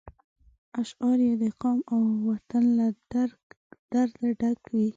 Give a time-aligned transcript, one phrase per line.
[0.81, 2.87] اشعار یې د قام او وطن له
[3.93, 4.87] درده ډک وي.